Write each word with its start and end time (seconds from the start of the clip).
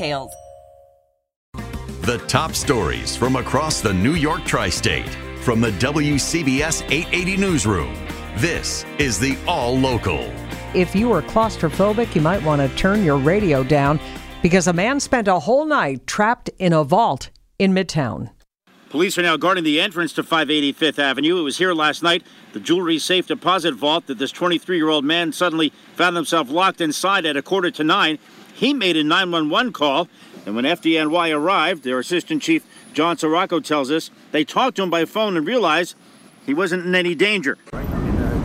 details. 0.00 0.32
The 2.02 2.18
top 2.26 2.52
stories 2.52 3.16
from 3.16 3.36
across 3.36 3.80
the 3.80 3.92
New 3.92 4.14
York 4.14 4.44
tri 4.44 4.70
state 4.70 5.08
from 5.42 5.60
the 5.60 5.70
WCBS 5.72 6.82
880 6.90 7.36
Newsroom. 7.36 7.94
This 8.36 8.84
is 8.98 9.18
the 9.18 9.36
All 9.46 9.78
Local. 9.78 10.32
If 10.74 10.94
you 10.94 11.12
are 11.12 11.22
claustrophobic, 11.22 12.14
you 12.14 12.22
might 12.22 12.42
want 12.42 12.60
to 12.62 12.76
turn 12.76 13.04
your 13.04 13.18
radio 13.18 13.62
down 13.62 14.00
because 14.40 14.66
a 14.66 14.72
man 14.72 15.00
spent 15.00 15.28
a 15.28 15.38
whole 15.38 15.66
night 15.66 16.06
trapped 16.06 16.48
in 16.58 16.72
a 16.72 16.84
vault 16.84 17.30
in 17.58 17.72
Midtown. 17.72 18.30
Police 18.88 19.18
are 19.18 19.22
now 19.22 19.36
guarding 19.36 19.62
the 19.62 19.80
entrance 19.80 20.12
to 20.14 20.22
585th 20.22 20.98
Avenue. 20.98 21.38
It 21.38 21.42
was 21.42 21.58
here 21.58 21.72
last 21.74 22.02
night, 22.02 22.24
the 22.52 22.60
jewelry 22.60 22.98
safe 22.98 23.26
deposit 23.26 23.74
vault, 23.74 24.06
that 24.06 24.18
this 24.18 24.32
23 24.32 24.76
year 24.76 24.88
old 24.88 25.04
man 25.04 25.32
suddenly 25.32 25.72
found 25.94 26.16
himself 26.16 26.50
locked 26.50 26.80
inside 26.80 27.26
at 27.26 27.36
a 27.36 27.42
quarter 27.42 27.70
to 27.70 27.84
nine. 27.84 28.18
He 28.60 28.74
made 28.74 28.98
a 28.98 29.02
911 29.02 29.72
call, 29.72 30.06
and 30.44 30.54
when 30.54 30.66
FDNY 30.66 31.34
arrived, 31.34 31.82
their 31.82 31.98
assistant 31.98 32.42
chief, 32.42 32.62
John 32.92 33.16
Sirocco, 33.16 33.58
tells 33.58 33.90
us 33.90 34.10
they 34.32 34.44
talked 34.44 34.76
to 34.76 34.82
him 34.82 34.90
by 34.90 35.06
phone 35.06 35.38
and 35.38 35.46
realized 35.46 35.94
he 36.44 36.52
wasn't 36.52 36.84
in 36.84 36.94
any 36.94 37.14
danger. 37.14 37.56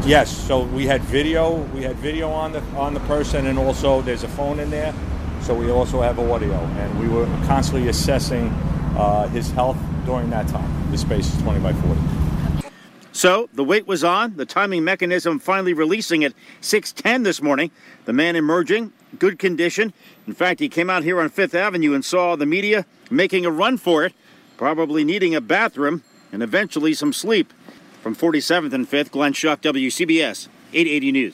Yes, 0.06 0.32
so 0.32 0.64
we 0.64 0.86
had 0.86 1.02
video. 1.02 1.56
We 1.74 1.84
had 1.84 1.98
video 1.98 2.30
on 2.30 2.54
the 2.54 2.62
on 2.78 2.94
the 2.94 3.02
person, 3.02 3.46
and 3.48 3.60
also 3.60 4.02
there's 4.04 4.24
a 4.24 4.30
phone 4.30 4.62
in 4.62 4.70
there. 4.70 4.94
So 5.42 5.54
we 5.54 5.70
also 5.70 6.00
have 6.00 6.18
audio, 6.18 6.54
and 6.54 6.98
we 6.98 7.10
were 7.10 7.26
constantly 7.46 7.90
assessing 7.90 8.48
uh, 8.96 9.28
his 9.28 9.52
health 9.52 9.78
during 10.06 10.30
that 10.30 10.48
time. 10.48 10.92
The 10.92 10.98
space 10.98 11.28
is 11.28 11.42
20 11.42 11.60
by 11.60 11.74
40. 11.74 12.25
So 13.26 13.50
the 13.56 13.64
wait 13.64 13.88
was 13.88 14.04
on, 14.04 14.38
the 14.38 14.46
timing 14.46 14.84
mechanism 14.84 15.40
finally 15.40 15.74
releasing 15.74 16.24
at 16.24 16.34
6:10 16.62 17.24
this 17.24 17.42
morning. 17.42 17.72
The 18.06 18.14
man 18.14 18.36
emerging, 18.36 18.94
good 19.18 19.40
condition. 19.40 19.94
In 20.28 20.36
fact, 20.36 20.60
he 20.60 20.70
came 20.70 20.92
out 20.92 21.02
here 21.02 21.20
on 21.20 21.30
Fifth 21.30 21.56
Avenue 21.56 21.96
and 21.96 22.06
saw 22.06 22.36
the 22.36 22.46
media 22.46 22.86
making 23.10 23.44
a 23.44 23.50
run 23.50 23.78
for 23.78 24.06
it, 24.06 24.14
probably 24.58 25.04
needing 25.04 25.34
a 25.34 25.42
bathroom 25.42 26.04
and 26.32 26.44
eventually 26.44 26.94
some 26.94 27.12
sleep. 27.12 27.52
From 28.04 28.16
47th 28.16 28.74
and 28.74 28.88
5th, 28.88 29.10
Glenn 29.10 29.34
Schuck, 29.34 29.60
WCBS 29.62 30.48
880 30.72 31.12
News. 31.12 31.34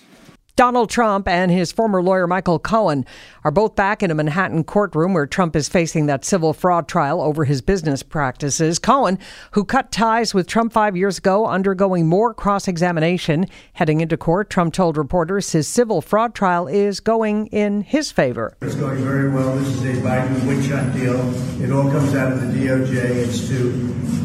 Donald 0.55 0.89
Trump 0.89 1.27
and 1.27 1.49
his 1.49 1.71
former 1.71 2.03
lawyer 2.03 2.27
Michael 2.27 2.59
Cohen 2.59 3.05
are 3.43 3.51
both 3.51 3.75
back 3.75 4.03
in 4.03 4.11
a 4.11 4.15
Manhattan 4.15 4.63
courtroom 4.63 5.13
where 5.13 5.25
Trump 5.25 5.55
is 5.55 5.69
facing 5.69 6.05
that 6.05 6.25
civil 6.25 6.53
fraud 6.53 6.87
trial 6.87 7.21
over 7.21 7.45
his 7.45 7.61
business 7.61 8.03
practices. 8.03 8.77
Cohen, 8.77 9.17
who 9.51 9.63
cut 9.63 9.91
ties 9.91 10.33
with 10.33 10.47
Trump 10.47 10.73
five 10.73 10.95
years 10.95 11.17
ago, 11.17 11.47
undergoing 11.47 12.07
more 12.07 12.33
cross 12.33 12.67
examination. 12.67 13.45
Heading 13.73 14.01
into 14.01 14.17
court, 14.17 14.49
Trump 14.49 14.73
told 14.73 14.97
reporters 14.97 15.51
his 15.51 15.67
civil 15.67 16.01
fraud 16.01 16.35
trial 16.35 16.67
is 16.67 16.99
going 16.99 17.47
in 17.47 17.81
his 17.81 18.11
favor. 18.11 18.57
It's 18.61 18.75
going 18.75 19.03
very 19.03 19.29
well. 19.29 19.55
This 19.55 19.67
is 19.67 19.97
a 19.97 20.01
Biden 20.01 20.45
witch 20.45 20.69
hunt 20.69 20.93
deal. 20.93 21.63
It 21.63 21.71
all 21.71 21.89
comes 21.89 22.13
out 22.13 22.33
of 22.33 22.41
the 22.41 22.47
DOJ. 22.59 22.95
It's 22.95 23.47
to 23.47 23.69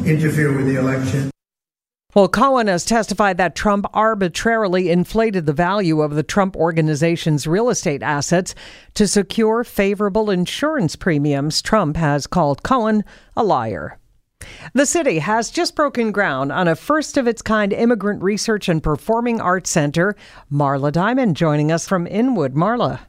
interfere 0.04 0.56
with 0.56 0.66
the 0.66 0.76
election. 0.76 1.30
Well, 2.16 2.28
Cohen 2.28 2.68
has 2.68 2.86
testified 2.86 3.36
that 3.36 3.54
Trump 3.54 3.84
arbitrarily 3.92 4.88
inflated 4.88 5.44
the 5.44 5.52
value 5.52 6.00
of 6.00 6.14
the 6.14 6.22
Trump 6.22 6.56
organization's 6.56 7.46
real 7.46 7.68
estate 7.68 8.02
assets 8.02 8.54
to 8.94 9.06
secure 9.06 9.64
favorable 9.64 10.30
insurance 10.30 10.96
premiums. 10.96 11.60
Trump 11.60 11.98
has 11.98 12.26
called 12.26 12.62
Cohen 12.62 13.04
a 13.36 13.44
liar. 13.44 13.98
The 14.72 14.86
city 14.86 15.18
has 15.18 15.50
just 15.50 15.76
broken 15.76 16.10
ground 16.10 16.52
on 16.52 16.68
a 16.68 16.74
first 16.74 17.18
of 17.18 17.28
its 17.28 17.42
kind 17.42 17.70
immigrant 17.70 18.22
research 18.22 18.70
and 18.70 18.82
performing 18.82 19.38
arts 19.38 19.68
center. 19.68 20.16
Marla 20.50 20.92
Diamond 20.92 21.36
joining 21.36 21.70
us 21.70 21.86
from 21.86 22.06
Inwood. 22.06 22.54
Marla. 22.54 23.00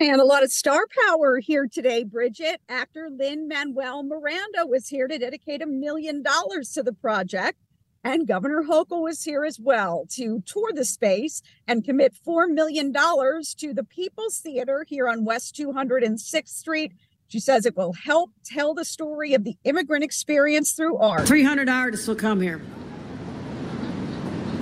And 0.00 0.18
a 0.18 0.24
lot 0.24 0.42
of 0.42 0.50
star 0.50 0.86
power 1.06 1.40
here 1.40 1.66
today, 1.70 2.04
Brigitte. 2.04 2.62
Actor 2.70 3.10
Lin 3.18 3.48
Manuel 3.48 4.02
Miranda 4.02 4.66
was 4.66 4.88
here 4.88 5.08
to 5.08 5.18
dedicate 5.18 5.60
a 5.60 5.66
million 5.66 6.22
dollars 6.22 6.70
to 6.72 6.82
the 6.82 6.94
project. 6.94 7.58
And 8.06 8.28
Governor 8.28 8.62
Hochul 8.62 9.02
was 9.02 9.24
here 9.24 9.44
as 9.44 9.58
well 9.58 10.06
to 10.10 10.40
tour 10.46 10.70
the 10.72 10.84
space 10.84 11.42
and 11.66 11.84
commit 11.84 12.14
$4 12.24 12.48
million 12.48 12.92
to 12.92 13.74
the 13.74 13.82
People's 13.82 14.38
Theater 14.38 14.86
here 14.88 15.08
on 15.08 15.24
West 15.24 15.56
206th 15.56 16.46
Street. 16.46 16.92
She 17.26 17.40
says 17.40 17.66
it 17.66 17.76
will 17.76 17.94
help 17.94 18.30
tell 18.44 18.74
the 18.74 18.84
story 18.84 19.34
of 19.34 19.42
the 19.42 19.56
immigrant 19.64 20.04
experience 20.04 20.70
through 20.70 20.98
art. 20.98 21.26
300 21.26 21.68
artists 21.68 22.06
will 22.06 22.14
come 22.14 22.40
here. 22.40 22.62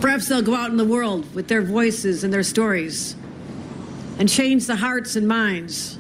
Perhaps 0.01 0.29
they'll 0.29 0.41
go 0.41 0.55
out 0.55 0.71
in 0.71 0.79
the 0.79 0.87
world 0.87 1.35
with 1.35 1.49
their 1.49 1.61
voices 1.61 2.25
and 2.25 2.33
their 2.33 2.43
stories 2.43 3.15
and 4.19 4.27
change 4.27 4.67
the 4.67 4.77
hearts 4.77 5.17
and 5.17 5.29
minds 5.29 5.99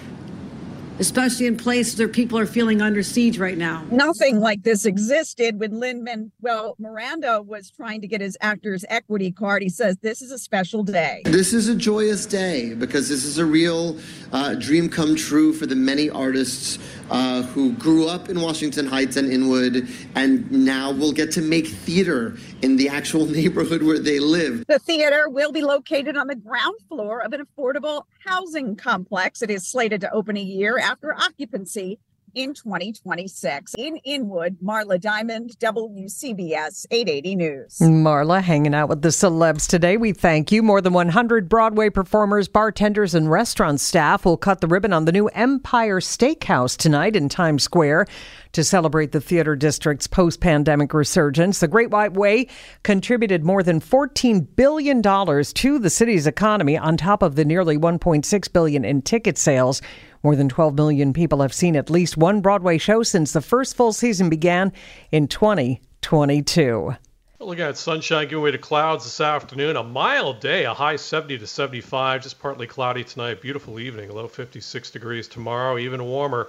especially 0.99 1.47
in 1.47 1.57
places 1.57 1.99
where 1.99 2.09
people 2.09 2.39
are 2.39 2.47
feeling 2.47 2.81
under 2.81 3.03
siege 3.03 3.39
right 3.39 3.59
now. 3.59 3.85
Nothing 3.91 4.41
like 4.41 4.63
this 4.63 4.85
existed 4.85 5.59
when 5.59 5.81
Lin 5.81 6.05
Manuel 6.05 6.77
Miranda 6.79 7.43
was 7.43 7.71
trying 7.71 8.01
to 8.01 8.07
get 8.07 8.21
his 8.21 8.37
actor's 8.41 8.85
equity 8.89 9.33
card. 9.33 9.63
He 9.63 9.69
says 9.69 9.97
this 9.99 10.23
is 10.23 10.31
a 10.31 10.39
special 10.39 10.83
day. 10.83 11.23
This 11.25 11.53
is 11.53 11.69
a 11.69 11.75
joyous 11.75 12.27
day 12.27 12.75
because 12.75 13.09
this 13.09 13.25
is 13.25 13.39
a 13.39 13.45
real 13.45 13.99
uh, 14.33 14.55
dream 14.55 14.89
come 14.89 15.17
true 15.17 15.53
for 15.53 15.67
the 15.67 15.77
many 15.77 16.11
artists 16.11 16.79
uh, 17.11 17.43
who 17.43 17.73
grew 17.73 18.09
up 18.09 18.29
in 18.29 18.41
Washington 18.41 18.87
Heights 18.87 19.17
and 19.17 19.31
Inwood 19.31 19.89
and 20.15 20.51
now 20.51 20.93
will 20.93 21.13
get 21.13 21.31
to 21.33 21.43
make 21.43 21.67
theater 21.67 22.37
in 22.63 22.77
the 22.77 22.89
actual 22.89 23.27
neighborhood 23.35 23.83
where 23.83 23.99
they 23.99 24.21
live. 24.21 24.65
The 24.67 24.79
theater 24.79 25.29
will 25.29 25.53
be 25.53 25.63
located 25.63 26.17
on 26.17 26.29
the 26.29 26.37
ground 26.37 26.77
floor 26.89 27.21
of 27.21 27.33
an 27.33 27.45
affordable 27.45 28.05
housing 28.25 28.77
complex. 28.77 29.43
It 29.43 29.51
is 29.51 29.67
slated 29.67 30.01
to 30.03 30.13
open 30.13 30.37
a 30.37 30.41
year 30.41 30.79
after 30.79 31.15
occupancy 31.15 31.99
in 32.35 32.55
2026. 32.55 33.75
In 33.79 33.97
Inwood, 34.05 34.57
Marla 34.63 35.01
Diamond, 35.01 35.57
WCBS 35.61 36.87
880 36.91 37.37
News. 37.37 37.79
Marla 37.81 38.43
hanging 38.43 38.75
out 38.75 38.89
with 38.89 39.03
the 39.03 39.09
celebs 39.09 39.69
today. 39.69 39.97
We 39.97 40.13
thank 40.13 40.53
you. 40.53 40.63
More 40.63 40.81
than 40.81 40.93
100 40.93 41.49
Broadway 41.49 41.91
performers, 41.91 42.49
bartenders, 42.49 43.15
and 43.15 43.31
restaurant 43.31 43.81
staff 43.81 44.25
will 44.25 44.37
cut 44.37 44.61
the 44.61 44.67
ribbon 44.67 44.93
on 44.93 45.05
the 45.05 45.13
new 45.13 45.29
Empire 45.29 46.01
Steakhouse 46.01 46.77
tonight 46.77 47.17
in 47.17 47.29
Times 47.29 47.63
Square 47.63 48.07
to 48.53 48.65
celebrate 48.65 49.13
the 49.13 49.21
theater 49.21 49.57
district's 49.57 50.07
post 50.07 50.41
pandemic 50.41 50.95
resurgence. 50.95 51.59
The 51.61 51.69
Great 51.69 51.91
White 51.91 52.15
Way 52.15 52.47
contributed 52.83 53.45
more 53.45 53.63
than 53.63 53.81
$14 53.81 54.47
billion 54.57 55.03
to 55.03 55.79
the 55.79 55.91
city's 55.91 56.27
economy 56.27 56.79
on 56.79 56.97
top 56.97 57.23
of 57.23 57.35
the 57.35 57.45
nearly 57.45 57.77
1.6 57.77 58.53
billion 58.53 58.85
in 58.85 59.03
ticket 59.03 59.37
sales. 59.37 59.83
More 60.25 60.35
than 60.35 60.49
12 60.49 60.75
million 60.75 61.13
people 61.13 61.43
have 61.43 61.53
seen 61.53 61.77
at 61.77 61.91
least 61.91 62.17
one 62.17 62.41
Broadway 62.41 62.79
show 62.79 63.03
since 63.03 63.35
the 63.35 63.43
first 63.43 63.77
full 63.77 63.93
season 63.93 64.31
began 64.31 64.73
in 65.13 65.29
2022. 65.29 66.97
Look 67.41 67.59
at 67.59 67.77
sunshine 67.77 68.29
giving 68.29 68.43
way 68.43 68.51
to 68.51 68.57
clouds 68.57 69.05
this 69.05 69.21
afternoon. 69.21 69.77
A 69.77 69.83
mild 69.83 70.41
day, 70.41 70.65
a 70.65 70.73
high 70.73 70.97
70 70.97 71.37
to 71.37 71.47
75, 71.47 72.23
just 72.23 72.41
partly 72.41 72.67
cloudy 72.67 73.05
tonight. 73.05 73.43
Beautiful 73.43 73.79
evening, 73.79 74.11
low 74.15 74.27
56 74.27 74.91
degrees 74.91 75.29
tomorrow, 75.29 75.77
even 75.77 76.03
warmer. 76.03 76.49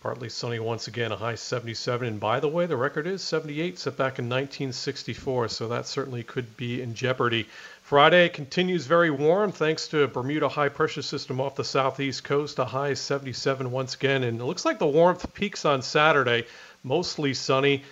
Partly 0.00 0.28
sunny 0.28 0.60
once 0.60 0.86
again, 0.86 1.10
a 1.10 1.16
high 1.16 1.34
77. 1.34 2.06
And 2.06 2.20
by 2.20 2.38
the 2.38 2.48
way, 2.48 2.66
the 2.66 2.76
record 2.76 3.08
is 3.08 3.20
78 3.20 3.80
set 3.80 3.96
back 3.96 4.20
in 4.20 4.28
1964, 4.28 5.48
so 5.48 5.66
that 5.66 5.88
certainly 5.88 6.22
could 6.22 6.56
be 6.56 6.80
in 6.80 6.94
jeopardy 6.94 7.48
Friday 7.90 8.28
continues 8.28 8.86
very 8.86 9.10
warm 9.10 9.50
thanks 9.50 9.88
to 9.88 10.04
a 10.04 10.06
Bermuda 10.06 10.48
high 10.48 10.68
pressure 10.68 11.02
system 11.02 11.40
off 11.40 11.56
the 11.56 11.64
southeast 11.64 12.22
coast, 12.22 12.60
a 12.60 12.64
high 12.64 12.94
77 12.94 13.68
once 13.68 13.96
again. 13.96 14.22
And 14.22 14.40
it 14.40 14.44
looks 14.44 14.64
like 14.64 14.78
the 14.78 14.86
warmth 14.86 15.34
peaks 15.34 15.64
on 15.64 15.82
Saturday, 15.82 16.46
mostly 16.84 17.34
sunny. 17.34 17.82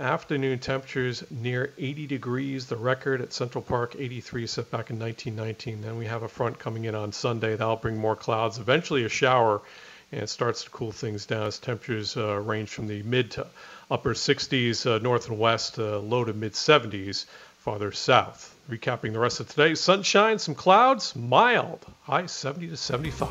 Afternoon 0.00 0.58
temperatures 0.58 1.22
near 1.30 1.72
80 1.78 2.08
degrees, 2.08 2.66
the 2.66 2.76
record 2.76 3.20
at 3.20 3.32
Central 3.32 3.62
Park 3.62 3.94
83 3.96 4.48
set 4.48 4.72
back 4.72 4.90
in 4.90 4.98
1919. 4.98 5.82
Then 5.82 5.98
we 5.98 6.06
have 6.06 6.24
a 6.24 6.28
front 6.28 6.58
coming 6.58 6.86
in 6.86 6.96
on 6.96 7.12
Sunday 7.12 7.54
that'll 7.54 7.76
bring 7.76 7.96
more 7.96 8.16
clouds, 8.16 8.58
eventually 8.58 9.04
a 9.04 9.08
shower, 9.08 9.62
and 10.10 10.22
it 10.22 10.30
starts 10.30 10.64
to 10.64 10.70
cool 10.70 10.90
things 10.90 11.26
down 11.26 11.46
as 11.46 11.60
temperatures 11.60 12.16
uh, 12.16 12.40
range 12.40 12.70
from 12.70 12.88
the 12.88 13.04
mid 13.04 13.30
to 13.30 13.46
upper 13.88 14.14
60s 14.14 14.84
uh, 14.84 14.98
north 14.98 15.28
and 15.28 15.38
west, 15.38 15.78
uh, 15.78 16.00
low 16.00 16.24
to 16.24 16.32
mid 16.32 16.54
70s 16.54 17.26
farther 17.58 17.92
south. 17.92 18.53
Recapping 18.68 19.12
the 19.12 19.18
rest 19.18 19.40
of 19.40 19.48
today 19.48 19.74
sunshine, 19.74 20.38
some 20.38 20.54
clouds, 20.54 21.14
mild, 21.14 21.84
high 22.02 22.24
70 22.26 22.68
to 22.68 22.76
75. 22.76 23.30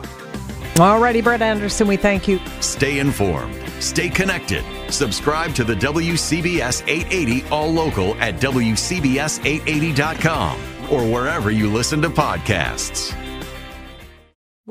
Alrighty, 0.76 1.24
Brett 1.24 1.42
Anderson, 1.42 1.88
we 1.88 1.98
thank 1.98 2.28
you. 2.28 2.40
Stay 2.60 3.00
informed, 3.00 3.56
stay 3.80 4.10
connected. 4.10 4.64
Subscribe 4.92 5.56
to 5.56 5.64
the 5.64 5.76
WCBS 5.76 6.84
880 6.88 7.46
All 7.50 7.72
Local 7.72 8.14
at 8.16 8.36
WCBS880.com 8.36 10.60
or 10.92 11.06
wherever 11.12 11.50
you 11.52 11.72
listen 11.72 12.02
to 12.02 12.10
podcasts. 12.10 13.18